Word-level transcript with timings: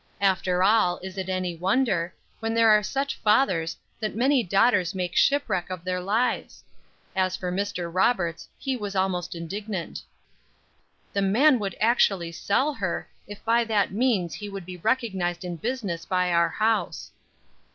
After 0.19 0.63
all, 0.63 0.97
is 1.03 1.15
it 1.19 1.29
any 1.29 1.55
wonder, 1.55 2.11
when 2.39 2.55
there 2.55 2.69
are 2.71 2.81
such 2.81 3.17
fathers 3.17 3.77
that 3.99 4.15
many 4.15 4.41
daughters 4.41 4.95
make 4.95 5.15
shipwreck 5.15 5.69
of 5.69 5.83
their 5.83 5.99
lives? 6.01 6.63
As 7.15 7.35
for 7.37 7.51
Mr. 7.51 7.87
Roberts, 7.93 8.49
he 8.57 8.75
was 8.75 8.95
almost 8.95 9.35
indignant: 9.35 10.01
"The 11.13 11.21
man 11.21 11.59
would 11.59 11.75
actually 11.79 12.31
sell 12.31 12.73
her, 12.73 13.07
if 13.27 13.45
by 13.45 13.63
that 13.65 13.91
means 13.91 14.33
he 14.33 14.49
could 14.49 14.65
be 14.65 14.77
recognized 14.77 15.45
in 15.45 15.55
business 15.57 16.03
by 16.03 16.31
our 16.33 16.49
house." 16.49 17.11